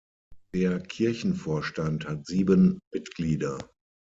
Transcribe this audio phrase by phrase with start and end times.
[0.55, 3.59] Der Kirchenvorstand hat sieben Mitglieder.